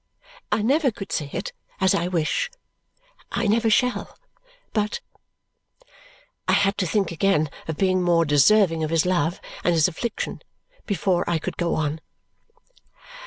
[0.51, 2.49] I never could say it as I wish
[3.31, 4.17] I never shall
[4.73, 4.99] but"
[6.47, 10.41] I had to think again of being more deserving of his love and his affliction
[10.87, 12.01] before I could go on.